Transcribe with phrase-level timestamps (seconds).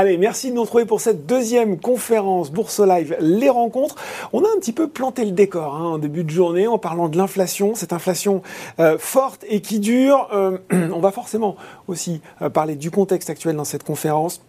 [0.00, 3.96] Allez, merci de nous retrouver pour cette deuxième conférence Bourse Live, les rencontres.
[4.32, 7.10] On a un petit peu planté le décor hein, en début de journée en parlant
[7.10, 8.40] de l'inflation, cette inflation
[8.78, 10.26] euh, forte et qui dure.
[10.32, 14.40] Euh, on va forcément aussi euh, parler du contexte actuel dans cette conférence.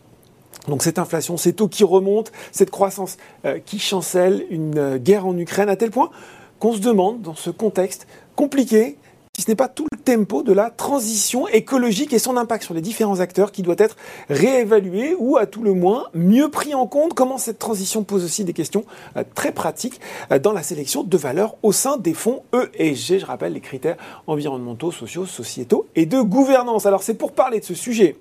[0.70, 3.18] Donc cette inflation, ces taux qui remontent, cette croissance
[3.66, 6.12] qui chancelle, une guerre en Ukraine, à tel point
[6.60, 8.96] qu'on se demande, dans ce contexte compliqué,
[9.36, 12.82] si ce n'est pas tout tempo de la transition écologique et son impact sur les
[12.82, 13.96] différents acteurs qui doit être
[14.30, 17.14] réévalué ou à tout le moins mieux pris en compte.
[17.14, 18.86] Comment cette transition pose aussi des questions
[19.18, 20.00] euh, très pratiques
[20.32, 22.44] euh, dans la sélection de valeurs au sein des fonds
[22.78, 23.20] ESG.
[23.20, 23.98] Je rappelle les critères
[24.28, 26.86] environnementaux, sociaux, sociétaux et de gouvernance.
[26.86, 28.16] Alors c'est pour parler de ce sujet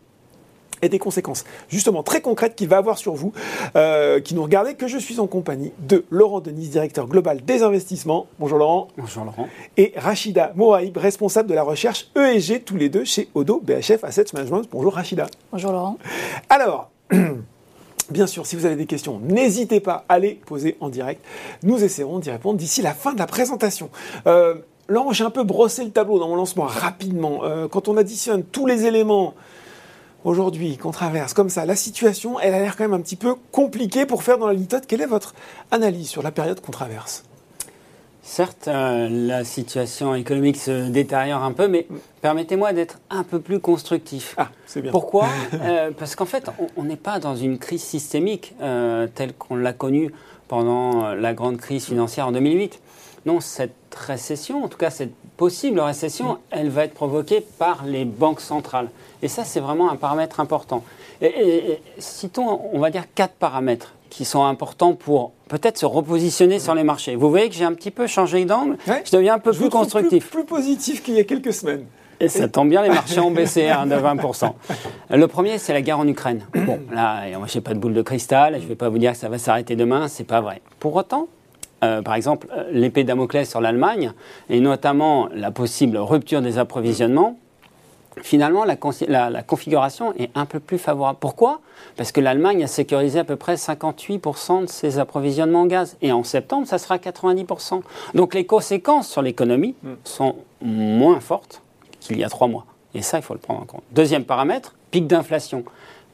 [0.83, 3.33] et des conséquences justement très concrètes qu'il va avoir sur vous,
[3.77, 7.63] euh, qui nous regardez, que je suis en compagnie de Laurent Denis, directeur global des
[7.63, 8.27] investissements.
[8.39, 8.89] Bonjour Laurent.
[8.97, 9.49] Bonjour Laurent.
[9.77, 14.27] Et Rachida Moaïb, responsable de la recherche ESG, tous les deux chez Odo BHF Asset
[14.35, 14.69] Management.
[14.71, 15.27] Bonjour Rachida.
[15.53, 15.99] Bonjour Laurent.
[16.49, 16.91] Alors,
[18.11, 21.25] Bien sûr, si vous avez des questions, n'hésitez pas à les poser en direct.
[21.63, 23.89] Nous essaierons d'y répondre d'ici la fin de la présentation.
[24.27, 24.57] Euh,
[24.89, 27.45] Laurent, j'ai un peu brossé le tableau dans mon lancement rapidement.
[27.45, 29.35] Euh, quand on additionne tous les éléments
[30.25, 33.35] aujourd'hui qu'on traverse comme ça, la situation, elle a l'air quand même un petit peu
[33.53, 34.87] compliquée pour faire dans la litote.
[34.87, 35.35] Quelle est votre
[35.71, 37.25] analyse sur la période qu'on traverse?
[38.23, 41.87] Certes, euh, la situation économique se détériore un peu, mais
[42.21, 44.35] permettez-moi d'être un peu plus constructif.
[44.37, 44.93] Ah, c'est bien.
[44.93, 45.27] Pourquoi?
[45.63, 49.73] Euh, Parce qu'en fait, on n'est pas dans une crise systémique euh, telle qu'on l'a
[49.73, 50.13] connue
[50.49, 52.81] pendant la grande crise financière en 2008.
[53.27, 58.05] Non, cette récession, en tout cas cette possible récession, elle va être provoquée par les
[58.05, 58.89] banques centrales.
[59.23, 60.85] Et ça, c'est vraiment un paramètre important.
[61.23, 66.75] Et, citons, on va dire, quatre paramètres qui sont importants pour peut-être se repositionner sur
[66.75, 67.15] les marchés.
[67.17, 70.31] Vous voyez que j'ai un petit peu changé d'angle, je deviens un peu plus constructif.
[70.31, 71.87] Plus, positif qu'il y a quelques semaines.
[72.21, 74.53] Et ça tombe bien, les marchés ont baissé hein, de 20%.
[75.09, 76.45] Le premier, c'est la guerre en Ukraine.
[76.55, 79.13] Bon, là, je n'ai pas de boule de cristal, je ne vais pas vous dire
[79.13, 80.61] que ça va s'arrêter demain, c'est pas vrai.
[80.81, 81.29] Pour autant,
[81.83, 84.13] euh, par exemple, euh, l'épée Damoclès sur l'Allemagne,
[84.49, 87.39] et notamment la possible rupture des approvisionnements,
[88.23, 91.19] finalement, la, configuration est un peu plus favorable.
[91.21, 91.61] Pourquoi?
[91.97, 95.97] Parce que l'Allemagne a sécurisé à peu près 58% de ses approvisionnements en gaz.
[96.03, 97.83] Et en septembre, ça sera 90%.
[98.15, 99.95] Donc les conséquences sur l'économie hmm.
[100.05, 101.63] sont moins fortes
[102.01, 102.67] qu'il y a trois mois.
[102.95, 103.83] Et ça, il faut le prendre en compte.
[103.93, 105.65] Deuxième paramètre, pic d'inflation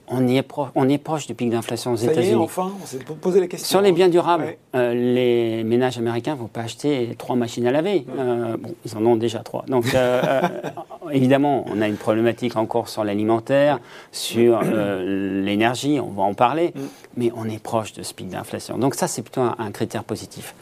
[0.09, 2.35] on, est on est proche du pic d'inflation aux États-Unis.
[2.35, 3.69] Enfin, on s'est posé la question.
[3.69, 7.71] Sur les biens durables, euh, les ménages américains ne vont pas acheter trois machines à
[7.71, 8.07] laver.
[8.19, 9.65] Euh, bon, ils en ont déjà trois.
[9.69, 10.43] Donc, euh,
[11.13, 13.81] évidemment, on a une problématique encore sur l'alimentaire,
[14.13, 16.81] sur l'énergie, on va en parler, mm.
[17.17, 18.79] mais on est proche de ce pic d'inflation.
[18.79, 20.55] Donc, ça, c'est plutôt un critère positif.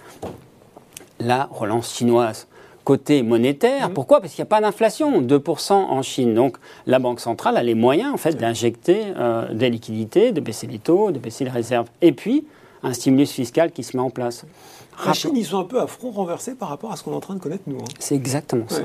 [1.20, 2.48] La relance chinoise
[2.84, 3.88] côté monétaire.
[3.88, 3.94] Mmh.
[3.94, 4.20] Pourquoi?
[4.20, 6.34] Parce qu'il n'y a pas d'inflation, 2% en Chine.
[6.34, 6.56] Donc
[6.86, 10.78] la Banque centrale a les moyens en fait d'injecter euh, des liquidités, de baisser les
[10.78, 11.88] taux, de baisser les réserves.
[12.02, 12.46] Et puis
[12.82, 14.44] un stimulus fiscal qui se met en place.
[15.04, 17.16] La Chine, ils sont un peu à front renversé par rapport à ce qu'on est
[17.16, 17.78] en train de connaître nous.
[17.78, 17.94] Hein.
[17.98, 18.82] C'est exactement ça.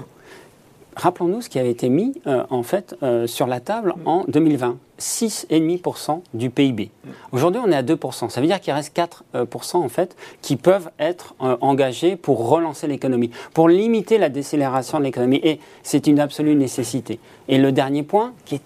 [0.96, 4.08] Rappelons-nous ce qui avait été mis euh, en fait euh, sur la table mm.
[4.08, 4.78] en 2020.
[5.00, 6.92] 6,5% du PIB.
[7.04, 7.10] Mm.
[7.32, 8.30] Aujourd'hui, on est à 2%.
[8.30, 12.88] Ça veut dire qu'il reste 4% euh, en fait qui peuvent être engagés pour relancer
[12.88, 15.40] l'économie, pour limiter la décélération de l'économie.
[15.44, 17.20] Et c'est une absolue nécessité.
[17.48, 18.62] Et le dernier point, qui est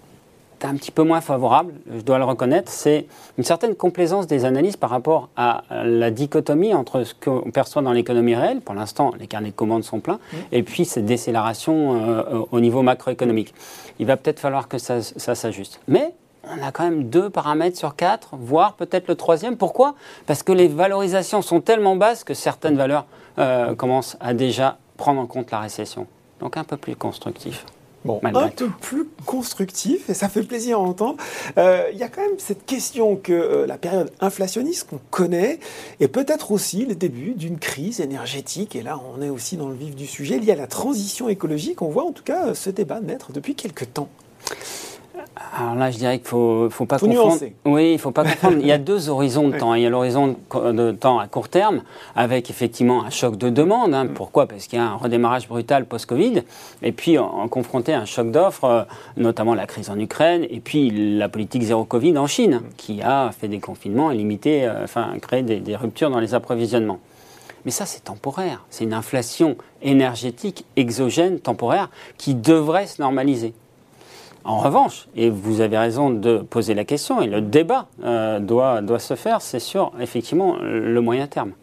[0.68, 3.08] un petit peu moins favorable, je dois le reconnaître, c'est
[3.38, 7.92] une certaine complaisance des analyses par rapport à la dichotomie entre ce qu'on perçoit dans
[7.92, 10.38] l'économie réelle, pour l'instant les carnets de commandes sont pleins, mmh.
[10.52, 13.54] et puis cette décélération euh, au niveau macroéconomique.
[14.00, 15.80] Il va peut-être falloir que ça, s'ajuste.
[15.88, 16.14] Mais
[16.44, 19.56] on a quand même deux paramètres sur quatre, voire peut-être le troisième.
[19.58, 19.96] Pourquoi?
[20.26, 23.06] Parce que les valorisations sont tellement basses que certaines valeurs
[23.40, 26.08] euh, commencent à déjà prendre en compte la récession.
[26.40, 27.66] Donc un peu plus constructif.
[28.06, 31.18] Bon, un peu plus constructif, et ça fait plaisir à entendre.
[31.58, 35.60] Euh, il y a quand même cette question que euh, la période inflationniste qu'on connaît
[36.02, 39.76] est peut-être aussi le début d'une crise énergétique, et là on est aussi dans le
[39.76, 41.82] vif du sujet, lié à la transition écologique.
[41.82, 44.10] On voit en tout cas ce débat naître depuis quelques temps.
[45.36, 47.40] Alors là, je dirais qu'il ne faut, faut pas confondre.
[47.66, 48.58] Oui, il faut pas confondre.
[48.60, 49.74] Il y a deux horizons de temps.
[49.74, 51.82] Il y a l'horizon de temps à court terme,
[52.16, 53.94] avec effectivement un choc de demande.
[53.94, 54.08] Hein.
[54.14, 54.48] Pourquoi?
[54.48, 56.44] Parce qu'il y a un redémarrage brutal post-Covid.
[56.82, 58.84] Et puis, en, confronté à un choc d'offres, euh,
[59.18, 63.32] notamment la crise en Ukraine, et puis la politique zéro Covid en Chine, qui a
[63.32, 67.00] fait des confinements et limité, euh, enfin, créé des, des ruptures dans les approvisionnements.
[67.66, 68.66] Mais ça, c'est temporaire.
[68.70, 73.54] C'est une inflation énergétique exogène temporaire qui devrait se normaliser.
[74.46, 78.82] En revanche, et vous avez raison de poser la question, et le débat euh, doit,
[78.82, 81.54] doit se faire, c'est sur effectivement le moyen terme.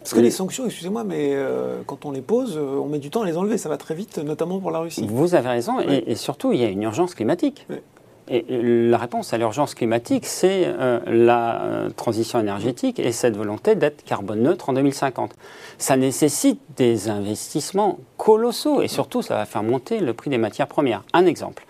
[0.00, 3.10] Parce que les sanctions, excusez-moi, mais euh, quand on les pose, euh, on met du
[3.10, 3.58] temps à les enlever.
[3.58, 5.06] Ça va très vite, notamment pour la Russie.
[5.06, 7.66] Vous avez raison, et, surtout, il y a une urgence climatique.
[8.32, 13.74] Et la réponse à l'urgence climatique, c'est euh, la euh, transition énergétique et cette volonté
[13.74, 15.32] d'être carbone neutre en 2050.
[15.78, 20.68] Ça nécessite des investissements colossaux et surtout, ça va faire monter le prix des matières
[20.68, 21.02] premières.
[21.12, 21.66] Un exemple.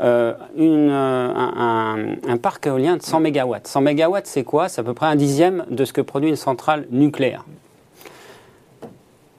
[0.00, 0.34] Euh,
[2.28, 3.56] un, parc éolien de 100 MW.
[3.64, 4.68] 100 MW, c'est quoi?
[4.68, 7.46] C'est à peu près un dixième de ce que produit une centrale nucléaire.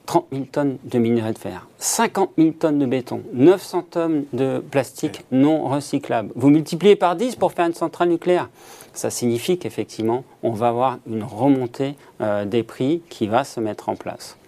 [0.08, 4.58] 30 000 tonnes de minerai de fer, 50 000 tonnes de béton, 900 tonnes de
[4.58, 6.30] plastique non recyclable.
[6.34, 8.48] Vous multipliez par 10 pour faire une centrale nucléaire.
[8.94, 13.90] Ça signifie qu'effectivement, on va avoir une remontée euh, des prix qui va se mettre
[13.90, 14.38] en place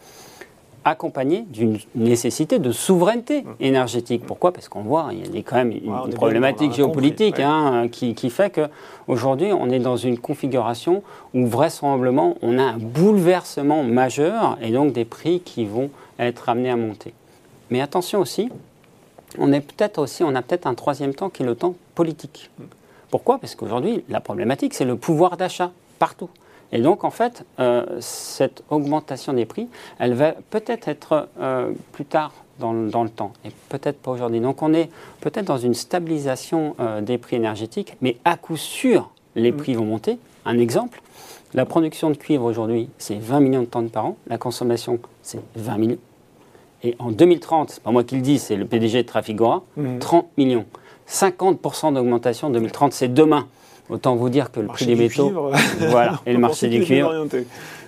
[0.84, 3.46] accompagné d'une nécessité de souveraineté mmh.
[3.60, 4.22] énergétique.
[4.26, 4.52] Pourquoi?
[4.52, 8.50] Parce qu'on voit, il y a quand même une, problématique géopolitique hein, qui, qui, fait
[8.50, 11.02] qu'aujourd'hui, on est dans une configuration
[11.34, 16.70] où vraisemblablement, on a un bouleversement majeur et donc des prix qui vont être amenés
[16.70, 17.12] à monter.
[17.70, 18.50] Mais attention aussi,
[19.38, 22.50] on, est peut-être aussi, on a peut-être un troisième temps qui est le temps politique.
[22.58, 22.64] Mmh.
[23.10, 23.38] Pourquoi?
[23.38, 26.30] Parce qu'aujourd'hui, la problématique, c'est le pouvoir d'achat partout.
[26.72, 29.68] Et donc, en fait, euh, cette augmentation des prix,
[29.98, 34.40] elle va peut-être être, euh, plus tard dans, le temps, et peut-être pas aujourd'hui.
[34.40, 34.90] Donc, on est
[35.20, 39.86] peut-être dans une stabilisation euh, des prix énergétiques, mais à coup sûr, les prix vont
[39.86, 40.18] monter.
[40.44, 41.00] Un exemple,
[41.54, 44.16] la production de cuivre aujourd'hui, c'est 20 millions de tonnes par an.
[44.26, 45.98] La consommation, c'est 20 millions.
[46.82, 49.62] Et en 2030, c'est pas moi qui le dis, c'est le PDG de Trafigura,
[50.00, 50.28] 30 mmh.
[50.36, 50.66] millions.
[51.08, 53.48] 50% d'augmentation en 2030, c'est demain.
[53.90, 57.26] Autant vous dire que le, prix des métaux, voilà, et le marché du cuivre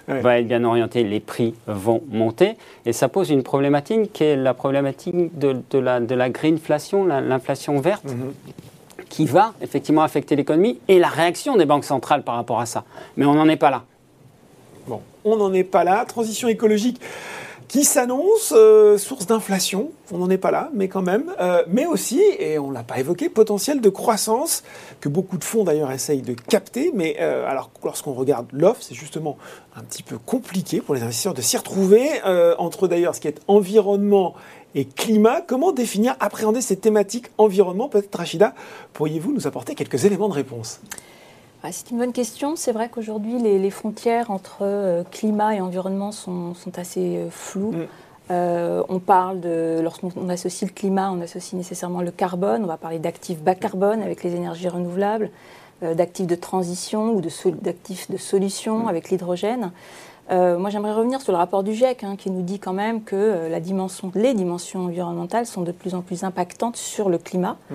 [0.08, 2.56] va être bien orienté, les prix vont monter,
[2.86, 7.80] et ça pose une problématique qui est la problématique de, la, de la greenflation, l'inflation
[7.80, 8.04] verte.
[8.04, 8.32] Mhm.
[9.08, 12.84] qui va effectivement affecter l'économie et la réaction des banques centrales par rapport à ça.
[13.18, 13.84] Mais on n'en est pas là.
[14.86, 16.04] Bon, on n'en est pas là.
[16.06, 16.98] Transition écologique
[17.72, 21.86] qui s'annonce, euh, source d'inflation, on n'en est pas là, mais quand même, euh, mais
[21.86, 24.62] aussi, et on ne l'a pas évoqué, potentiel de croissance,
[25.00, 28.94] que beaucoup de fonds d'ailleurs essayent de capter, mais euh, alors lorsqu'on regarde l'offre, c'est
[28.94, 29.38] justement
[29.74, 32.06] un petit peu compliqué pour les investisseurs de s'y retrouver,
[32.58, 34.34] entre d'ailleurs ce qui est environnement
[34.74, 35.40] et climat.
[35.40, 37.88] Comment définir, appréhender ces thématiques environnement?
[37.88, 38.54] Peut-être Rachida,
[38.92, 40.80] pourriez-vous nous apporter quelques éléments de réponse?
[41.70, 42.56] C'est une bonne question.
[42.56, 47.72] C'est vrai qu'aujourd'hui, les, frontières entre euh, climat et environnement sont, assez euh, floues.
[47.72, 47.86] Mm.
[48.30, 52.64] Euh, on parle de, lorsqu'on associe le climat, on associe nécessairement le carbone.
[52.64, 55.30] On va parler d'actifs bas carbone avec les énergies renouvelables,
[55.82, 58.88] d'actifs de transition ou d'actifs de, solution mm.
[58.88, 59.70] avec l'hydrogène.
[60.30, 63.48] moi, j'aimerais revenir sur le rapport du GIEC, hein, qui nous dit quand même que
[63.50, 67.56] la dimension, les dimensions environnementales sont de plus en plus impactantes sur le climat.
[67.70, 67.74] Mm.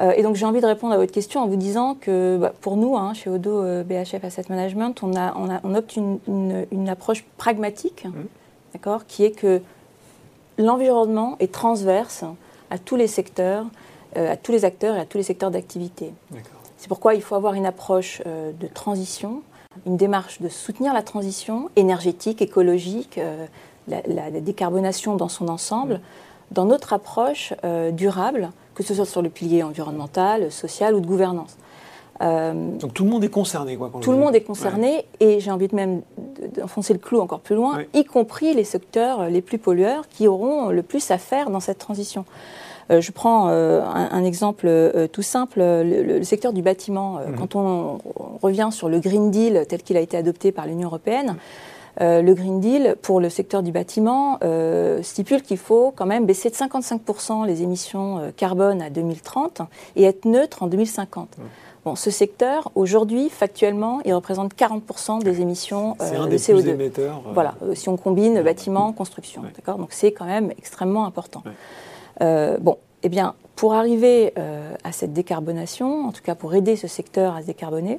[0.00, 2.52] Euh, et donc j'ai envie de répondre à votre question en vous disant que bah,
[2.60, 7.24] pour nous, hein, chez Odo euh, BHF Asset Management, on, a, on, opte une, approche
[7.36, 8.12] pragmatique, mmh.
[8.72, 9.60] d'accord, qui est que
[10.58, 12.24] l'environnement est transverse
[12.70, 13.66] à tous les secteurs,
[14.16, 16.12] euh, à tous les acteurs et à tous les secteurs d'activité.
[16.78, 19.42] C'est pourquoi il faut avoir une approche de transition,
[19.86, 23.20] une démarche de soutenir la transition énergétique, écologique,
[23.86, 26.00] la, décarbonation dans son ensemble, mmh.
[26.54, 27.54] dans notre approche
[27.92, 31.56] durable que ce soit sur le pilier environnemental, social ou de gouvernance.
[32.20, 33.90] Euh, Donc tout le monde est concerné, quoi.
[34.00, 36.02] Tout le monde est concerné, et j'ai envie de même
[36.56, 40.68] d'enfoncer le clou encore plus loin, y compris les secteurs les plus pollueurs qui auront
[40.68, 42.24] le plus à faire dans cette transition.
[42.90, 44.68] Euh, je prends euh, un, exemple
[45.12, 47.20] tout simple, le, secteur du bâtiment.
[47.26, 47.36] Mhm.
[47.38, 47.98] Quand on,
[48.42, 51.36] revient sur le Green Deal tel qu'il a été adopté par l'Union européenne,
[52.00, 56.24] euh, le Green Deal, pour le secteur du bâtiment, euh, stipule qu'il faut quand même
[56.24, 59.62] baisser de 55% les émissions euh, carbone à 2030
[59.96, 61.36] et être neutre en 2050.
[61.84, 66.62] Bon, ce secteur, aujourd'hui, factuellement, il représente 40% des émissions un de CO2.
[66.62, 69.42] Plus émetteurs, Voilà, si on combine bâtiment, construction.
[69.56, 69.78] D'accord?
[69.78, 71.42] Donc c'est quand même extrêmement important.
[72.20, 74.32] bon, eh bien, pour arriver
[74.84, 77.98] à cette décarbonation, en tout cas pour aider ce secteur à se décarboner,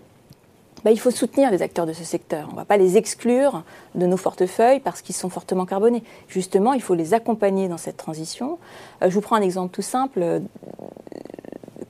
[0.84, 2.48] bah, il faut soutenir les acteurs de ce secteur.
[2.50, 3.64] On ne va pas les exclure
[3.96, 6.04] de nos portefeuilles parce qu'ils sont fortement carbonés.
[6.28, 8.60] Justement, il faut les accompagner dans cette transition.
[9.02, 10.42] Euh, je vous prends un exemple tout simple.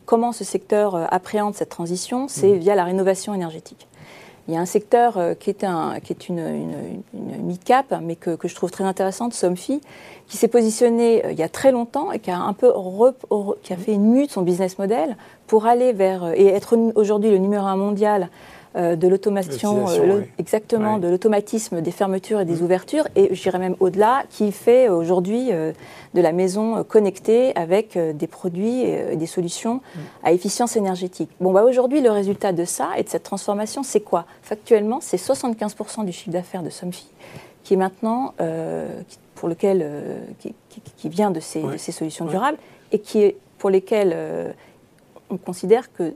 [0.06, 2.28] Comment ce secteur euh, appréhende cette transition?
[2.28, 2.58] C'est mmh.
[2.58, 3.88] via la rénovation énergétique.
[4.48, 6.40] Il y a un secteur euh, qui est, un, qui est une,
[7.14, 9.82] une, mid-cap, mais que, que, je trouve très intéressante, Somfy,
[10.28, 12.72] qui s'est positionné il y a très longtemps et qui a un peu
[13.64, 17.32] qui a fait une mue de son business model pour aller vers et être aujourd'hui
[17.32, 18.28] le numéro un mondial euh,
[18.76, 22.64] de l'automation, euh, exactement, de l'automatisme des fermetures et des mm.
[22.64, 25.74] ouvertures, et j'irais même au-delà, qui fait aujourd'hui euh,
[26.16, 30.00] de la maison connectée avec des produits et des solutions mm.
[30.24, 31.30] à efficience énergétique.
[31.40, 34.26] Bon, bah, aujourd'hui, le résultat de ça et de cette transformation, c'est quoi?
[34.42, 37.08] Factuellement, c'est 75% du chiffre d'affaires de Somfy
[37.64, 38.34] qui est maintenant,
[39.36, 39.88] pour lequel,
[40.98, 42.58] qui, vient de ces, de ces, solutions durables
[42.92, 44.54] et qui est, pour lesquelles
[45.34, 46.14] on considère que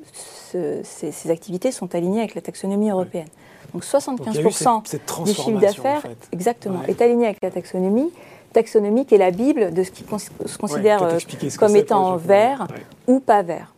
[0.84, 3.28] ces, activités sont alignées avec la taxonomie européenne.
[3.74, 8.12] Donc 75% du chiffre d'affaires exactement, est aligné avec la taxonomie
[8.54, 11.20] taxonomie qui est la Bible de ce qui se considère euh,
[11.60, 12.68] comme étant vert
[13.08, 13.74] ou pas vert.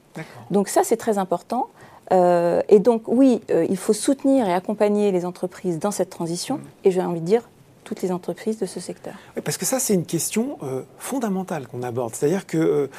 [0.52, 1.68] Donc ça, c'est très important.
[2.12, 6.56] Euh, et donc oui, euh, il faut soutenir et accompagner les entreprises dans cette transition,
[6.56, 6.62] mm.
[6.86, 7.50] et j'ai envie de dire
[7.84, 9.14] toutes les entreprises de ce secteur.
[9.44, 10.58] parce que ça, c'est une question
[11.00, 12.14] fondamentale qu'on aborde.
[12.14, 12.90] C'est-à-dire que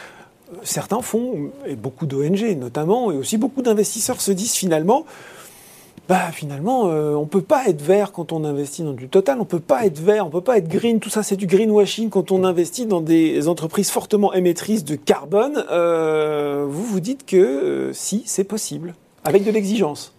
[0.62, 5.04] certains fonds, et beaucoup d'ONG notamment, et aussi beaucoup d'investisseurs se disent finalement,
[6.10, 9.36] bah finalement, euh, on ne peut pas être vert quand on investit dans du total,
[9.36, 11.36] on ne peut pas être vert, on ne peut pas être green, tout ça c'est
[11.36, 15.64] du greenwashing quand on investit dans des entreprises fortement émettrices de carbone.
[15.70, 20.12] Euh, vous vous dites que euh, si, c'est possible, avec de l'exigence.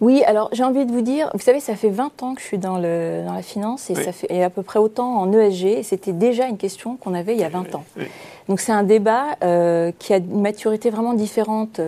[0.00, 2.46] Oui, alors j'ai envie de vous dire, vous savez, ça fait 20 ans que je
[2.46, 5.32] suis dans, le, dans la finance et ça fait et à peu près autant en
[5.32, 5.64] ESG.
[5.64, 7.84] Et c'était déjà une question qu'on avait il y a 20 ans.
[8.48, 9.34] Donc c'est un débat
[9.98, 11.80] qui a une maturité vraiment différente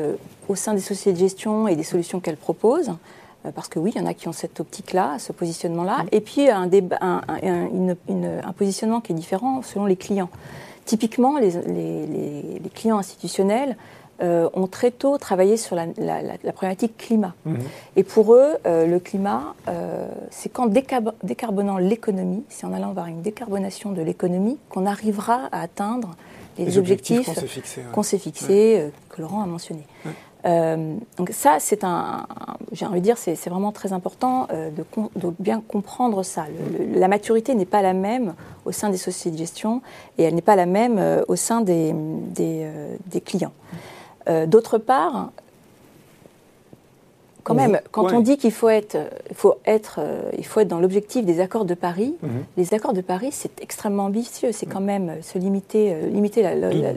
[0.49, 2.93] au sein des sociétés de gestion et des solutions qu'elles proposent.
[3.47, 6.09] Euh, parce que oui, il y en a qui ont cette optique-là, ce positionnement-là, mm.
[6.13, 6.69] et puis un,
[7.01, 10.29] un, positionnement qui est différent selon les clients.
[10.85, 13.77] Typiquement, les, clients institutionnels
[14.23, 15.87] euh, ont très tôt travaillé sur la,
[16.53, 17.35] problématique climat.
[17.47, 17.57] Mm-hmm.
[17.97, 19.55] Et pour eux, euh, le climat,
[20.31, 25.63] c'est qu'en décarbonant l'économie, c'est en allant vers une décarbonation de l'économie qu'on arrivera à
[25.63, 26.17] atteindre
[26.59, 27.31] les, objectifs,
[27.93, 29.85] qu'on s'est fixés, que Laurent a mentionné.
[30.47, 32.27] Euh, donc ça, c'est un,
[32.73, 36.47] j'ai envie de dire, c'est, vraiment très important euh, de, bien comprendre ça.
[36.95, 38.35] la maturité n'est pas la même
[38.65, 39.83] au sein des sociétés de gestion
[40.19, 41.95] et elle n'est pas la même euh, au sein des,
[42.35, 43.53] des clients.
[44.47, 45.31] D'autre part,
[47.43, 48.97] quand même, quand on dit qu'il faut être,
[49.35, 52.31] faut être, euh, il faut être dans l'objectif des accords de Paris, mhm.
[52.57, 54.51] les accords de Paris, c'est extrêmement ambitieux.
[54.53, 56.43] C'est quand même se limiter, euh, limiter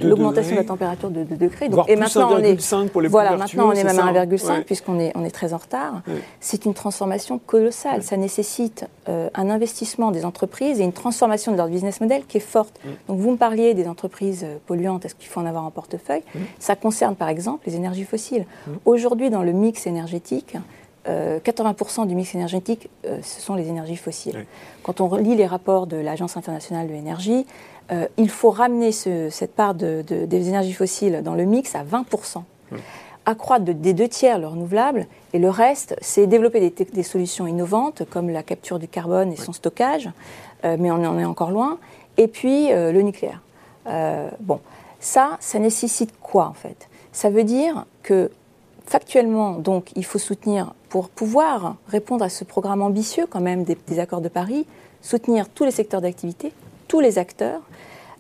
[0.02, 1.70] l'augmentation de la température de 2 degrés.
[1.70, 5.00] Donc, et maintenant, on est, pour les voilà, maintenant on est même à 1,5 puisqu'on
[5.00, 6.02] est, on est très en retard.
[6.40, 8.04] C'est une transformation colossale.
[8.04, 12.38] Ça nécessite euh, un investissement des entreprises et une transformation de leur business model qui
[12.38, 12.80] est forte.
[13.08, 15.06] Donc, vous me parliez des entreprises polluantes.
[15.06, 16.24] Est-ce qu'il faut en avoir en portefeuille?
[16.60, 18.46] Ça concerne par exemple les énergies fossiles.
[18.86, 20.33] Aujourd'hui, dans le mix énergétique
[21.06, 24.46] 80% euh, du mix énergétique, euh, ce sont les énergies fossiles.
[24.84, 27.46] Quand on lit les rapports de l'Agence internationale de l'énergie,
[27.92, 32.44] euh, il faut ramener cette part des énergies fossiles dans le mix à 20%.
[33.26, 38.30] Accroître des deux tiers le renouvelable, et le reste, c'est développer des, solutions innovantes comme
[38.30, 40.10] la capture du carbone et son stockage,
[40.64, 41.78] mais on en est encore loin,
[42.18, 43.42] et puis le nucléaire.
[44.42, 44.60] bon,
[45.00, 46.90] ça, ça nécessite quoi en fait?
[47.14, 48.30] Ça veut dire que
[48.86, 54.00] factuellement, donc, il faut soutenir, pour pouvoir répondre à ce programme ambitieux quand même des,
[54.00, 54.66] accords de Paris,
[55.02, 56.54] soutenir tous les secteurs d'activité,
[56.88, 57.62] tous les acteurs.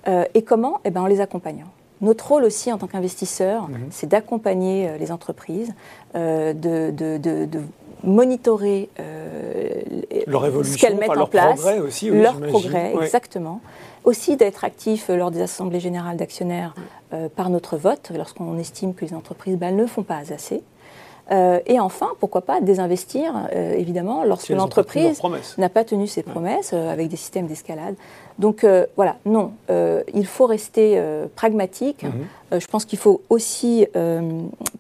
[0.08, 0.79] Euh, et comment?
[0.84, 1.67] Eh bien, en les accompagnant.
[2.01, 3.88] Notre rôle aussi en tant qu'investisseur, mhm.
[3.89, 5.74] c'est d'accompagner euh, les entreprises,
[6.15, 7.48] euh, de, de,
[8.03, 13.62] monitorer ce qu'elles mettent en place, progrès aussi, leur progrès, exactement.
[14.03, 16.82] Aussi d'être actif lors des assemblées générales d'actionnaires euh,
[17.36, 20.63] par notre vote, lorsqu'on estime que les entreprises ben, ne font pas assez.
[21.32, 25.22] Euh, et enfin, pourquoi pas désinvestir, euh, évidemment, lorsque l'entreprise
[25.58, 27.96] n'a pas tenu ses promesses avec des systèmes d'escalade.
[28.39, 28.65] Donc
[28.96, 29.51] voilà, non,
[30.13, 31.01] il faut rester
[31.36, 32.03] pragmatique.
[32.03, 32.60] Mhm.
[32.60, 33.88] je pense qu'il faut aussi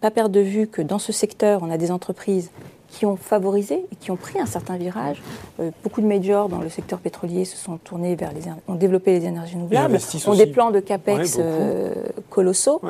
[0.01, 2.51] pas perdre de vue que dans ce secteur, on a des entreprises
[2.93, 5.21] qui ont favorisé et qui ont pris un certain virage.
[5.59, 9.19] Euh, beaucoup de majors dans le secteur pétrolier se sont tournés vers les, ont développé
[9.19, 9.97] les énergies renouvelables,
[10.27, 11.91] ont des plans de capex euh,
[12.29, 12.81] colossaux.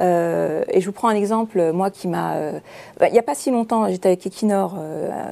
[0.00, 2.36] Euh, et je vous prends un exemple, moi qui m'a.
[2.98, 4.76] Bah, il n'y a pas si longtemps, j'étais avec Equinor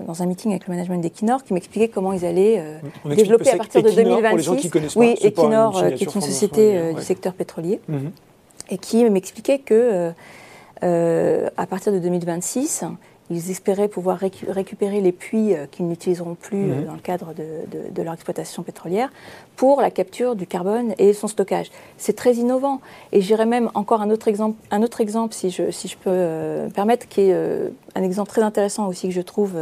[0.06, 2.62] dans un meeting avec le management d'Equinor qui m'expliquait comment ils allaient
[3.04, 4.96] développer à partir de 2026.
[4.96, 8.10] oui, Equinor, qui est une société du secteur pétrolier, mhm.
[8.68, 10.10] et qui m'expliquait que
[10.82, 12.84] à partir de 2026,
[13.30, 16.84] ils espéraient pouvoir récupérer les puits euh, qu'ils n'utiliseront plus euh, mhm.
[16.84, 19.10] dans le cadre de, leur exploitation pétrolière
[19.56, 21.70] pour la capture du carbone et son stockage.
[21.96, 22.80] C'est très innovant.
[23.12, 26.10] Et j'irai même encore un autre exemple, un autre exemple si, je, si je peux
[26.10, 27.34] euh, permettre, qui est
[27.94, 29.54] un exemple très intéressant aussi que je trouve,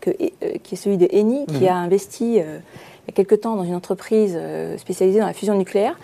[0.00, 1.68] que, qui est celui de Eni, qui mhm.
[1.68, 4.38] a investi il y a quelque temps dans une entreprise
[4.76, 5.96] spécialisée dans la fusion nucléaire.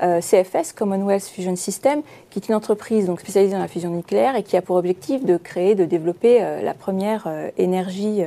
[0.00, 4.36] Euh, CFS, Commonwealth Fusion System, qui est une entreprise donc, spécialisée dans la fusion nucléaire
[4.36, 8.22] et qui a pour objectif de créer, de développer euh, la première euh, énergie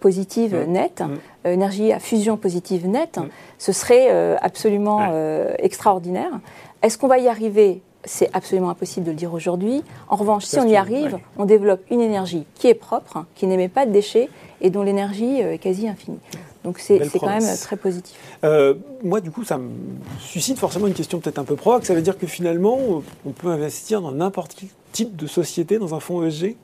[0.00, 0.70] positive mmh.
[0.70, 1.48] nette, mmh.
[1.48, 3.18] énergie à fusion positive nette.
[3.18, 3.28] Mmh.
[3.58, 5.00] Ce serait absolument
[5.58, 6.30] extraordinaire.
[6.82, 7.80] Est-ce qu'on va y arriver?
[8.04, 9.82] C'est absolument impossible de le dire aujourd'hui.
[10.08, 13.68] En revanche, si on y arrive, on développe une énergie qui est propre, qui n'émet
[13.68, 14.28] pas de déchets
[14.60, 16.20] et dont l'énergie est quasi infinie.
[16.64, 18.16] Donc c'est quand même très positif.
[18.44, 19.70] Euh, moi, du coup, ça me
[20.20, 21.84] suscite forcément une question peut-être un peu provoque.
[21.84, 22.78] Ça veut dire que finalement,
[23.26, 24.56] on peut investir dans n'importe
[24.92, 26.56] type de société dans un fonds ESG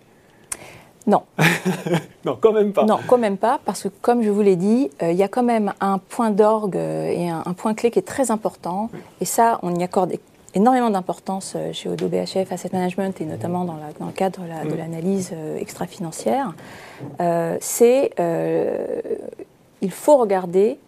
[1.07, 1.23] non.
[2.27, 2.85] non, quand même pas.
[2.85, 5.29] Non, quand même pas, parce que comme je vous l'ai dit, euh, il y a
[5.29, 8.91] quand même un point d'orgue euh, et un, point clé qui est très important.
[9.23, 10.13] Et ça, on y accorde
[10.53, 16.53] énormément d'importance chez Odo BHF Asset Management et notamment dans, le cadre de l'analyse extra-financière.
[17.61, 18.11] C'est
[19.83, 20.79] il faut regarder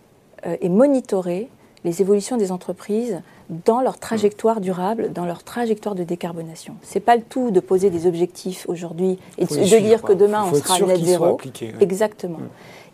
[0.60, 1.48] et monitorer
[1.84, 3.20] les évolutions des entreprises
[3.66, 6.76] dans leur trajectoire durable, dans leur trajectoire de décarbonation.
[6.82, 10.44] Ce n'est pas le tout de poser des objectifs aujourd'hui et de, dire que demain
[10.50, 11.38] on sera net zéro.
[11.80, 12.38] Exactement.
[12.38, 12.48] Mm.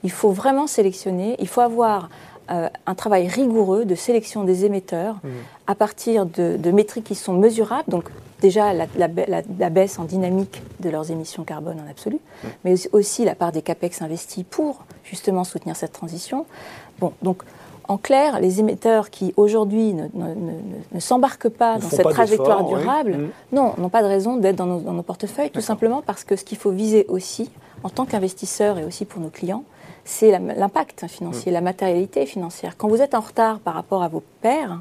[0.05, 2.09] Il faut vraiment sélectionner, il faut avoir
[2.51, 5.29] euh, un travail rigoureux de sélection des émetteurs mm.
[5.67, 8.05] à partir de, métriques qui sont mesurables, donc
[8.41, 12.19] déjà la, baisse en dynamique de leurs émissions carbone en absolu,
[12.65, 16.47] mais aussi la part des CAPEX investis pour justement soutenir cette transition.
[16.99, 17.43] Bon, donc
[17.89, 23.29] en clair, les émetteurs qui aujourd'hui ne, s'embarquent pas dans cette trajectoire durable, mmh.
[23.53, 26.59] non, n'ont pas de raison d'être dans, nos, portefeuilles, tout simplement parce que ce qu'il
[26.59, 27.51] faut viser aussi,
[27.85, 29.65] en tant qu'investisseur et aussi pour nos clients,
[30.05, 31.55] c'est l'impact financier, mmh.
[31.55, 32.77] la matérialité financière.
[32.77, 34.81] Quand vous êtes en retard par rapport à vos pairs,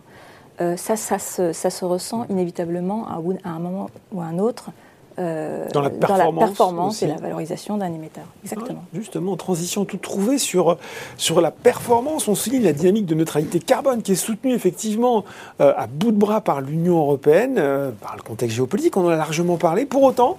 [0.62, 3.20] euh, ça, ça, se, ressent inévitablement à,
[3.50, 4.72] un moment ou à un autre
[5.18, 8.26] euh, dans, la performance, et la valorisation d'un émetteur.
[8.44, 8.84] Exactement.
[8.94, 10.78] justement, transition toute trouvée sur,
[11.16, 12.28] sur la performance.
[12.28, 15.24] On souligne la dynamique de neutralité carbone qui est soutenue effectivement
[15.62, 19.10] euh, à bout de bras par l'Union européenne, euh, par le contexte géopolitique, on en
[19.10, 19.86] a largement parlé.
[19.86, 20.38] Pour autant,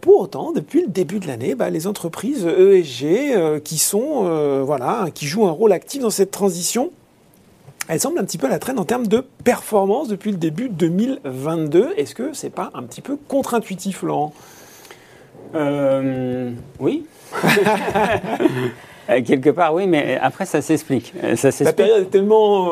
[0.00, 5.26] pour autant depuis le début de l'année, bah, les entreprises ESG qui, sont, voilà, qui
[5.26, 6.90] jouent un rôle actif dans cette transition
[7.88, 10.68] elle semble un petit peu à la traîne en termes de performance depuis le début
[10.68, 11.94] 2022.
[11.96, 14.32] Est-ce que c'est pas un petit peu contre-intuitif, Laurent?
[15.54, 17.06] Euh, Oui.
[19.10, 21.12] Euh, quelque part, oui, mais après, ça s'explique.
[21.24, 22.70] Euh, la période est tellement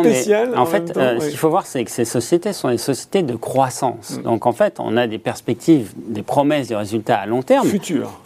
[0.00, 0.56] spéciale.
[0.56, 4.18] en, fait, ce qu'il faut voir, c'est que ces sociétés sont des sociétés de croissance.
[4.18, 4.22] Mm.
[4.22, 7.66] Donc, en fait, on a des perspectives, des promesses de résultats à long terme.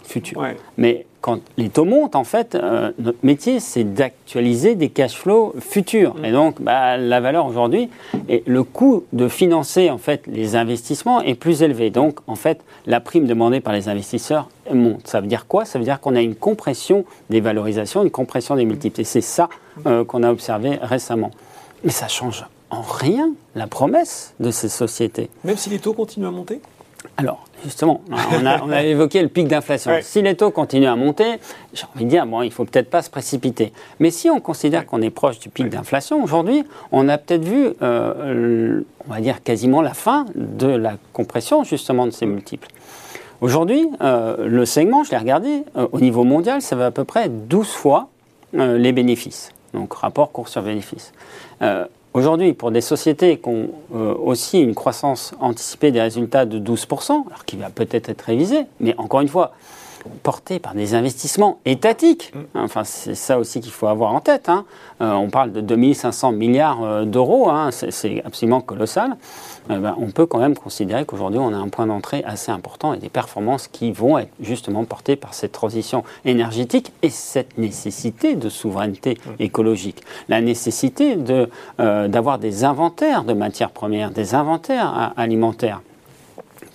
[0.05, 0.43] Futur.
[0.77, 5.55] Mais quand les taux montent, en fait, euh, notre métier, c'est d'actualiser des cash flows
[5.59, 6.13] futurs.
[6.13, 6.25] Mm.
[6.25, 7.89] Et donc, bah, la valeur aujourd'hui,
[8.29, 11.89] et le coût de financer, en fait, les investissements est plus élevé.
[11.89, 15.07] Donc, en fait, la prime demandée par les investisseurs monte.
[15.07, 15.65] Ça veut dire quoi?
[15.65, 19.01] Ça veut dire qu'on a une compression des valorisations, une compression des multiples.
[19.01, 19.49] Et c'est ça
[19.87, 21.31] euh, qu'on a observé récemment.
[21.83, 25.29] Mais ça change en rien la promesse de ces sociétés.
[25.43, 26.61] Même si les taux continuent à monter?
[27.17, 29.91] Alors, justement, on a, évoqué le pic d'inflation.
[30.01, 31.39] Si les taux continuent à monter,
[31.73, 33.71] j'ai envie de dire, bon, il ne faut peut-être pas se précipiter.
[33.99, 37.69] Mais si on considère qu'on est proche du pic d'inflation, aujourd'hui, on a peut-être vu,
[37.81, 42.67] euh, on va dire, quasiment la fin de la compression, justement, de ces multiples.
[43.39, 47.03] Aujourd'hui, euh, le segment, je l'ai regardé, euh, au niveau mondial, ça va à peu
[47.05, 48.09] près 12 fois
[48.53, 49.51] les bénéfices.
[49.73, 51.11] Donc, rapport cours sur bénéfice.
[52.15, 57.11] Aujourd'hui, pour des sociétés qui ont euh, aussi une croissance anticipée des résultats de 12%,
[57.11, 59.51] alors qui va peut-être être révisée, mais encore une fois,
[60.23, 62.31] porté par des investissements étatiques.
[62.33, 62.39] Mm.
[62.55, 64.49] Enfin, c'est ça aussi qu'il faut avoir en tête.
[64.49, 64.65] Hein.
[65.01, 67.69] Euh, on parle de 2500 milliards euh, d'euros, hein.
[67.71, 69.17] c'est absolument colossal.
[69.69, 72.93] Euh, ben, on peut quand même considérer qu'aujourd'hui, on a un point d'entrée assez important
[72.93, 78.35] et des performances qui vont être justement portées par cette transition énergétique et cette nécessité
[78.35, 79.29] de souveraineté mm.
[79.39, 80.01] écologique.
[80.29, 81.17] La nécessité
[81.77, 85.81] d'avoir des inventaires de matières premières, des inventaires alimentaires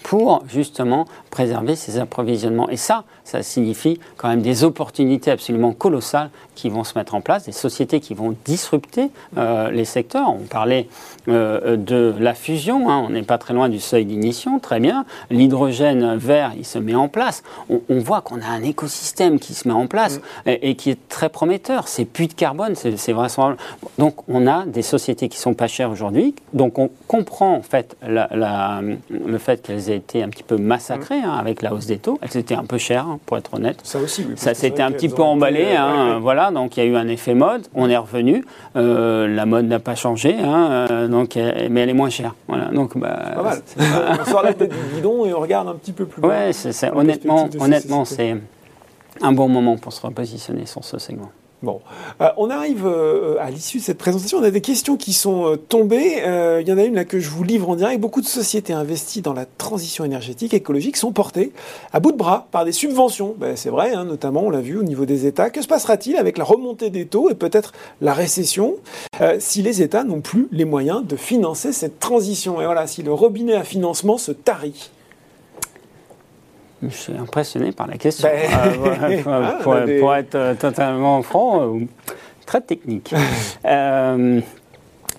[0.02, 2.68] pour justement préserver ces approvisionnements.
[2.68, 7.20] Et ça, ça signifie quand même des opportunités absolument colossales qui vont se mettre en
[7.20, 10.28] place, des sociétés qui vont disrupter euh, les secteurs.
[10.28, 10.88] On parlait
[11.28, 15.06] euh, de la fusion, hein, on n'est pas très loin du seuil d'ignition, très bien.
[15.30, 17.42] L'hydrogène vert, il se met en place.
[17.68, 20.50] On, voit qu'on a un écosystème qui se met en place mm.
[20.62, 21.88] et, qui est très prometteur.
[21.88, 23.54] C'est puits de carbone, c'est vraiment...
[23.98, 27.96] Donc on a des sociétés qui sont pas chères aujourd'hui, donc on comprend en fait
[28.02, 32.18] le fait qu'elles aient été un petit peu massacrées hein, avec la hausse des taux.
[32.22, 33.80] Elles étaient un peu chères, hein, pour être honnête.
[33.84, 34.34] Ça aussi, oui.
[34.36, 36.50] Ça s'était un petit peu emballé, hein, voilà.
[36.50, 37.66] Donc il y a eu un effet mode.
[37.74, 38.44] On est revenu.
[38.76, 42.34] Euh, la mode n'a pas changé, euh, donc mais elle est moins chère.
[42.48, 42.66] Voilà.
[42.66, 43.62] Donc bah, pas mal.
[44.20, 46.22] on sort la tête du guidon et on regarde un petit peu plus.
[46.22, 48.36] Ouais, c'est honnêtement, honnêtement, c'est
[49.20, 51.30] un bon moment pour se repositionner sur ce segment.
[51.62, 51.82] Bon,
[52.22, 54.38] euh, on arrive euh, à l'issue de cette présentation.
[54.38, 56.22] On a des questions qui sont euh, tombées.
[56.60, 58.00] Il y en a une là que je vous livre en direct.
[58.00, 61.52] Beaucoup de sociétés investies dans la transition énergétique écologique sont portées
[61.92, 63.34] à bout de bras par des subventions.
[63.36, 65.50] Ben, c'est vrai, hein, notamment on l'a vu au niveau des États.
[65.50, 68.76] Que se passera-t-il avec la remontée des taux et peut-être la récession
[69.38, 72.62] si les États n'ont plus les moyens de financer cette transition?
[72.62, 74.90] Et voilà, si le robinet à financement se tarit.
[76.82, 78.28] Je suis impressionné par la question.
[78.28, 81.86] Ben, ah, pour, être totalement franc, euh,
[82.46, 83.14] très technique.
[83.66, 84.40] Euh,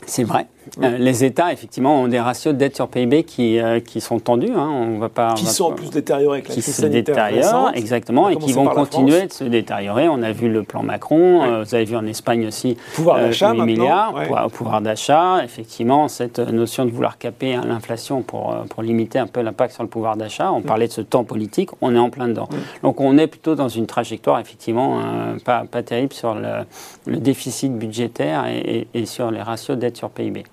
[0.08, 0.48] c'est vrai.
[0.82, 4.20] Euh, les États, effectivement, ont des ratios de dette sur PIB qui, euh, qui sont
[4.20, 4.54] tendus.
[4.56, 4.70] Hein.
[4.70, 8.54] On va pas, qui sont en plus détériorés avec la crise sanitaire exactement, et qui
[8.54, 10.08] vont continuer de se détériorer.
[10.08, 13.54] On a vu le plan Macron, euh, vous avez vu en Espagne aussi pouvoir d'achat,
[13.54, 14.14] 8 milliards,
[14.52, 15.44] pouvoir, d'achat.
[15.44, 19.84] Effectivement, cette notion de vouloir caper hein, l'inflation pour, pour limiter un peu l'impact sur
[19.84, 20.52] le pouvoir d'achat.
[20.52, 20.64] On mm.
[20.64, 22.48] parlait de ce temps politique, on est en plein dedans.
[22.50, 22.84] Mm.
[22.84, 25.02] Donc on est plutôt dans une trajectoire, effectivement,
[25.44, 26.66] pas, pas terrible sur le,
[27.08, 30.44] le déficit budgétaire et, et sur les ratios de dette sur PIB.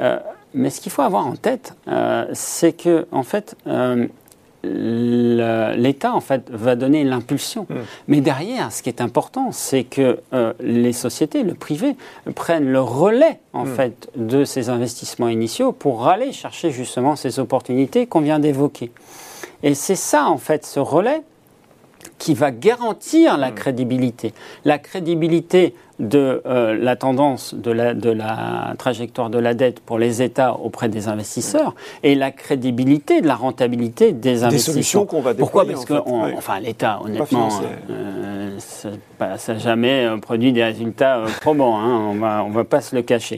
[0.00, 0.18] Euh,
[0.54, 4.06] mais ce qu'il faut avoir en tête, euh, c'est que en fait, euh,
[4.62, 7.66] l'État en fait va donner l'impulsion.
[7.68, 7.74] Mm.
[8.08, 10.18] Mais derrière, ce qui est important, c'est que
[10.60, 11.96] les sociétés, le privé,
[12.34, 13.74] prennent le relais en mm.
[13.74, 18.90] fait de ces investissements initiaux pour aller chercher justement ces opportunités qu'on vient d'évoquer.
[19.62, 21.22] Et c'est ça en fait, ce relais
[22.20, 23.54] qui va garantir la mm.
[23.54, 24.34] crédibilité.
[24.64, 29.98] La crédibilité de euh, la tendance de la, de la, trajectoire de la dette pour
[29.98, 34.50] les États auprès des investisseurs et la crédibilité de la rentabilité des investissements.
[34.50, 35.34] Des solutions qu'on va.
[35.34, 35.66] Pourquoi?
[35.66, 37.48] Parce que enfin, l'État, honnêtement,
[37.90, 41.78] euh, ça n'a jamais euh, produit des résultats probants.
[41.80, 43.36] Hein, on va, on va pas se le cacher.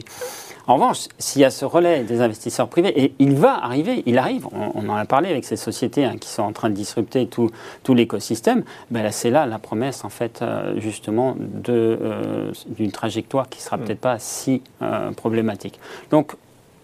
[0.65, 4.17] En revanche, s'il y a ce relais des investisseurs privés, et il va arriver, il
[4.17, 7.27] arrive, on, en a parlé avec ces sociétés hein, qui sont en train de disrupter
[7.27, 7.49] tout,
[7.83, 11.35] tout l'écosystème, ben c'est là la promesse, en fait, euh, justement,
[11.67, 13.83] euh, d'une trajectoire qui ne sera mm.
[13.83, 15.79] peut-être pas si euh, problématique.
[16.11, 16.35] Donc,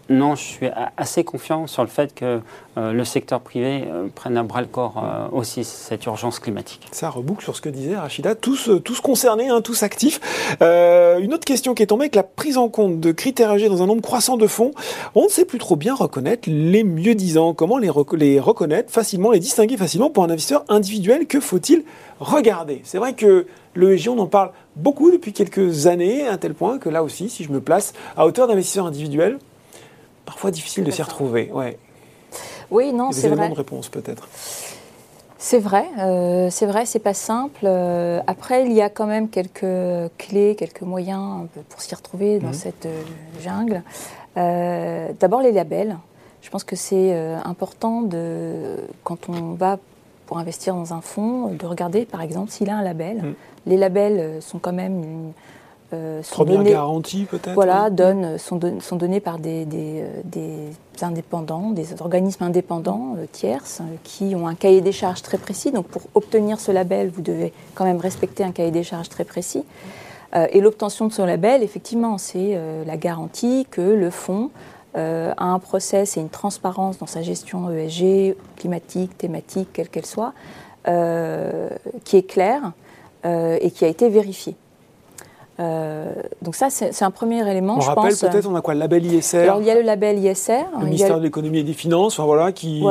[0.09, 0.67] non, je suis
[0.97, 2.41] assez confiant sur le fait que
[2.77, 6.87] euh, le secteur privé euh, prenne à bras le corps euh, aussi cette urgence climatique.
[6.91, 10.19] Ça reboucle sur ce que disait Rachida, tous, tous concernés, hein, tous actifs.
[10.61, 13.83] une autre question qui est tombée avec la prise en compte de critères âgés dans
[13.83, 14.71] un nombre croissant de fonds.
[15.13, 17.53] On ne sait plus trop bien reconnaître les mieux disants.
[17.53, 21.27] Comment les, reconnaître facilement, les distinguer facilement pour un investisseur individuel?
[21.27, 21.83] Que faut-il
[22.19, 22.81] regarder?
[22.83, 23.45] C'est vrai que
[23.75, 27.43] l'ESG, on en parle beaucoup depuis quelques années, à tel point que là aussi, si
[27.43, 29.37] je me place à hauteur d'investisseur individuel,
[30.29, 31.49] parfois difficile de s'y retrouver.
[31.51, 31.79] Ouais.
[32.69, 33.49] Oui, non, c'est vrai.
[33.49, 34.27] de réponse peut-être.
[35.39, 37.61] C'est vrai, euh, c'est vrai, c'est pas simple.
[37.63, 42.49] Euh, après, il y a quand même quelques clés, quelques moyens pour s'y retrouver dans
[42.49, 42.53] mhm.
[42.53, 43.01] cette euh,
[43.41, 43.81] jungle.
[45.19, 45.97] D'abord, les labels.
[46.43, 47.11] Je pense que c'est
[47.43, 49.79] important de, quand on va
[50.27, 53.17] pour investir dans un fonds, de regarder par exemple s'il a un label.
[53.17, 53.33] Mhm.
[53.65, 55.31] Les labels sont quand même une,
[55.91, 60.69] euh, sont donnés, garantie peut-être Voilà, donnent, sont, sont, donnés par des, des, euh, des,
[61.01, 65.71] indépendants, des organismes indépendants euh, tierces qui ont un cahier des charges très précis.
[65.71, 69.23] Donc pour obtenir ce label, vous devez quand même respecter un cahier des charges très
[69.23, 69.63] précis.
[70.51, 74.51] et l'obtention de ce label, effectivement, c'est la garantie que le fonds
[74.93, 80.33] a un process et une transparence dans sa gestion ESG, climatique, thématique, quelle qu'elle soit,
[80.85, 82.73] qui est claire
[83.23, 84.55] et qui a été vérifiée.
[85.59, 87.77] Euh, donc ça, c'est un premier élément.
[87.77, 89.81] On je rappelle peut-être, on a quoi Le label ISR Alors il y a le
[89.81, 90.65] label ISR.
[90.79, 92.81] Le ministère de l'économie et des finances, enfin, voilà, qui,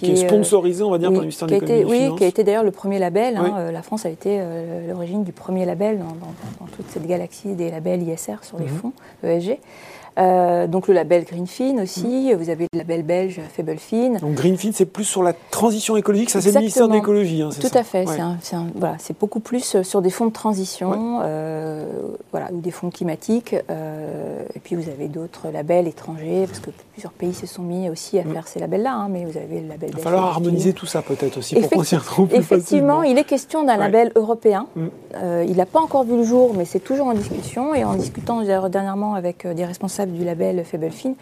[0.00, 2.12] qui, est sponsorisé, on va dire, par le ministère de l'économie et des oui, finances.
[2.12, 3.36] Oui, qui a été d'ailleurs le premier label.
[3.36, 7.54] Hein, euh, la France a été euh, l'origine du premier label dans, toute cette galaxie
[7.54, 8.70] des labels ISR sur les mhm.
[8.70, 9.58] fonds ESG.
[10.18, 14.18] Euh, donc le label Greenfin aussi, vous avez le label belge Fabelfin.
[14.20, 17.42] Donc Greenfin, c'est plus sur la transition écologique, ça c'est le ministère de l'écologie.
[17.42, 18.04] Hein, Tout à fait,
[18.98, 21.84] c'est beaucoup plus euh, sur des fonds de transition, euh,
[22.32, 23.54] voilà, ou des fonds climatiques.
[23.54, 28.18] et puis vous avez d'autres labels étrangers, parce que plusieurs pays se sont mis aussi
[28.18, 28.32] à mm.
[28.32, 31.02] faire ces labels-là, hein, mais vous avez le label Il va falloir harmoniser tout ça
[31.02, 34.66] peut-être aussi pour qu'on s'y retrouve plus Effectivement, il est question d'un label européen.
[34.74, 34.86] Mm.
[35.46, 38.42] il n'a pas encore vu le jour, mais c'est toujours en discussion, et en discutant
[38.68, 41.14] dernièrement avec des responsables du label Fabelfin,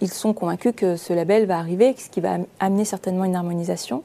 [0.00, 4.02] ils sont convaincus que ce label va arriver, ce qui va amener certainement une harmonisation.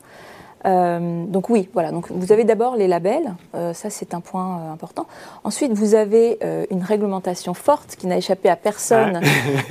[0.66, 1.92] Euh, donc oui, voilà.
[1.92, 5.08] Donc vous avez d'abord les labels, euh, ça c'est un point euh, important.
[5.44, 6.40] Ensuite, vous avez
[6.72, 9.22] une réglementation forte qui n'a échappé à personne,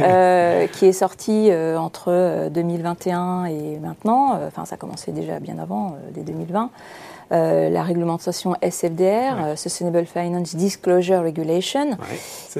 [0.00, 0.66] ah.
[0.72, 4.38] qui est sortie entre 2021 et maintenant.
[4.46, 6.70] Enfin, ça a commencé déjà bien avant, dès 2020.
[7.32, 9.02] Euh, la réglementation SFDR,
[9.44, 11.98] euh, Sustainable Finance Disclosure Regulation,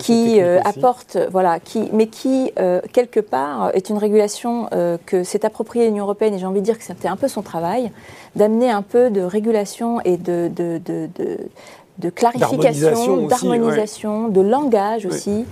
[0.01, 2.51] qui euh, apporte, voilà, qui, mais qui
[2.93, 4.69] quelque part est une régulation
[5.07, 7.43] que s'est appropriée l'Union européenne et j'ai envie de dire que c'était un peu son
[7.43, 7.93] travail
[8.35, 11.09] d'amener un peu de régulation et de, de, de,
[11.99, 15.47] de clarification, d'harmonisation, de langage aussi.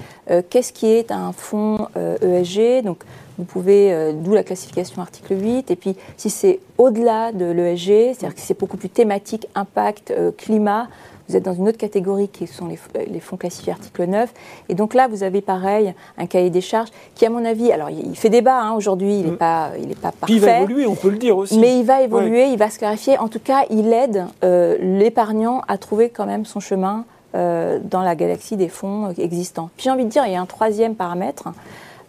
[0.50, 1.86] Qu'est-ce qui est un fonds
[2.22, 2.98] ESG Donc,
[3.38, 5.70] vous pouvez, euh, d'où la classification article 8.
[5.70, 10.30] Et puis, si c'est au-delà de l'ESG, c'est-à-dire que c'est beaucoup plus thématique, impact, euh,
[10.36, 10.88] climat,
[11.28, 14.32] vous êtes dans une autre catégorie qui sont les, fonds classifiés article 9.
[14.68, 17.88] Et donc là, vous avez pareil un cahier des charges qui, à mon avis, alors
[17.88, 19.36] il fait débat hein, aujourd'hui, il n'est mm.
[19.38, 20.26] pas, il est pas parfait.
[20.26, 21.58] Puis il va évoluer, on peut le dire aussi.
[21.58, 23.18] Mais il va évoluer, il va se clarifier.
[23.18, 27.04] En tout cas, il aide euh, l'épargnant à trouver quand même son chemin
[27.36, 29.68] dans la galaxie des fonds existants.
[29.76, 31.48] Puis j'ai envie de dire, il y a un troisième paramètre,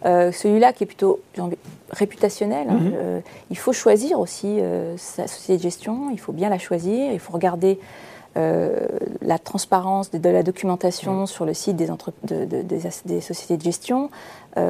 [0.04, 1.20] celui-là qui est plutôt
[1.90, 2.68] réputationnel.
[2.68, 2.78] Hein.
[2.78, 3.22] Mhm.
[3.50, 4.58] il faut choisir aussi
[4.96, 7.78] sa société de gestion, il faut bien la choisir, il faut regarder
[8.34, 11.88] la transparence de, la documentation sur le site des,
[12.24, 14.10] des, sociétés de gestion,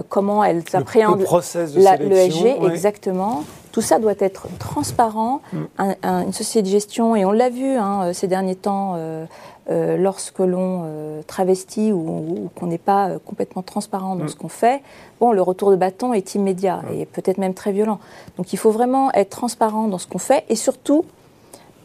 [0.09, 3.45] comment elles appréhendent le, l'ESG, exactement.
[3.77, 5.43] Tout ça doit être transparent.
[5.53, 5.59] Mm.
[6.03, 9.27] une société de gestion, et on l'a vu hein, euh, ces derniers temps, euh,
[9.69, 10.85] euh, lorsque l'on
[11.27, 14.29] travestit ou, qu'on n'est pas complètement transparent dans mm.
[14.29, 14.83] ce qu'on fait,
[15.21, 16.95] bon, le retour de bâton est immédiat mm.
[16.95, 17.99] et peut-être même très violent.
[18.37, 21.05] Donc il faut vraiment être transparent dans ce qu'on fait et surtout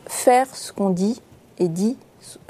[0.08, 1.22] faire ce qu'on dit
[1.60, 1.98] et dit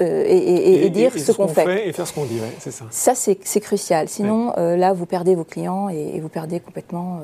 [0.00, 1.88] et, dire ce, qu'on fait.
[1.88, 2.84] Et faire ce qu'on dit, c'est ça.
[2.90, 4.08] Ça, c'est crucial.
[4.08, 7.20] Sinon, là, vous perdez vos clients et, vous perdez complètement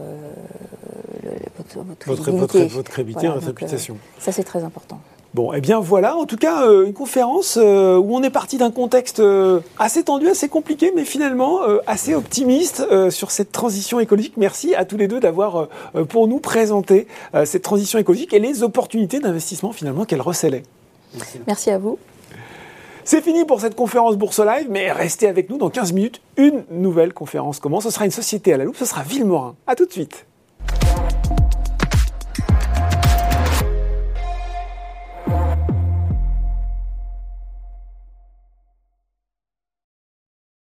[1.58, 3.94] votre, votre, votre, crédibilité, votre réputation.
[3.94, 5.00] Euh, ça, c'est très important.
[5.38, 8.30] Bon, et eh bien voilà, en tout cas, euh, une conférence euh, où on est
[8.30, 9.22] parti d'un contexte
[9.78, 14.32] assez tendu, assez compliqué, mais finalement assez optimiste sur cette transition écologique.
[14.36, 15.68] Merci à tous les deux d'avoir
[16.08, 17.06] pour nous présenté
[17.44, 20.64] cette transition écologique et les opportunités d'investissement finalement qu'elle recelait.
[21.14, 21.38] Merci.
[21.46, 22.00] Merci à vous.
[23.04, 26.20] C'est fini pour cette conférence Bourse Live, mais restez avec nous dans 15 minutes.
[26.36, 27.84] Une nouvelle conférence commence.
[27.84, 29.54] Ce sera une société à la loupe, ce sera Villemorin.
[29.68, 30.26] A tout de suite.